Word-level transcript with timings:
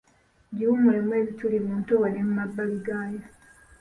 Giwumulemu 0.57 1.11
ebituli 1.21 1.57
mu 1.65 1.73
ntobo 1.81 2.05
ne 2.09 2.21
mu 2.27 2.33
mabbali 2.39 2.77
gayo 2.85 3.21